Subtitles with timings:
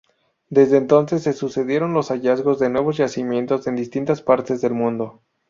[0.49, 5.21] Desde entonces se sucedieron los hallazgos de nuevos yacimientos en distintas partes del mundo.